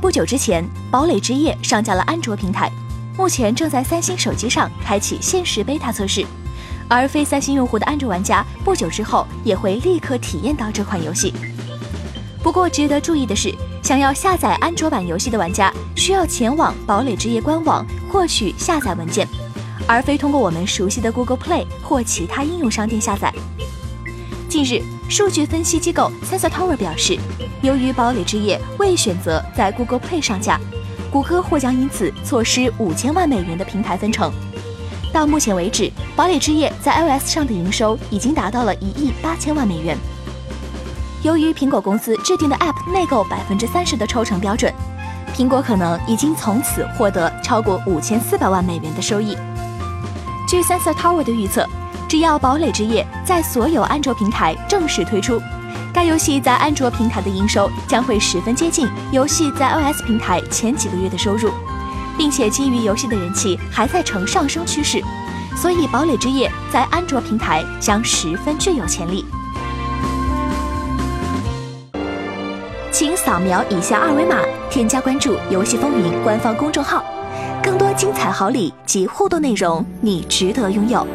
[0.00, 2.72] 不久之前，《堡垒之夜》上架了安卓平台，
[3.18, 6.24] 目前正在三星手机上开启限时 beta 测试，
[6.88, 11.34] 而非三星用户的安卓玩家不久之后也会立刻体验到这款游戏。
[12.42, 19.28] 不过值得注意的是，想要下载安卓版游戏的玩家需要前往《堡垒之夜》官网获取下载文件，
[19.86, 23.30] 而非通过我们熟悉的 Google Play 或其他应用商店下载。
[24.50, 27.16] 近日，数据分析机构 Sensor Tower 表示，
[27.62, 30.58] 由于《堡垒之夜》未选择在 Google Play 上架，
[31.08, 34.32] 谷歌或将因此错失五千万美元的平台分成。
[35.12, 35.84] 到目前为止，
[36.16, 39.96] 《堡垒之夜》在 iOS 上的营收已经达到了一亿八千万美元。
[41.22, 44.74] 由于苹果公司制定的 App 内购百分之三十的抽成标准，
[45.32, 49.36] 苹果可能已经从此获得超过五千四百万美元的收益。
[50.48, 51.64] 据 Sensor Tower 的预测。
[52.10, 55.40] 只要《堡垒之夜》在所有安卓平台正式推出，
[55.94, 61.52] 该游戏在安卓平台的营收将会十分接近游戏在 O S 平台前几个月的收入，
[62.18, 65.00] 并且基于游戏的人气还在呈上升趋势，
[65.56, 69.24] 所以《堡垒之夜》在安卓平台将十分具有潜力。
[72.90, 74.38] 请扫描以下二维码，
[74.68, 77.04] 添加关注“游戏风云”官方公众号，
[77.62, 81.06] 更多精彩好礼及互动内容，你值得拥有。